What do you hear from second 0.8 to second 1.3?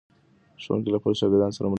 له خپلو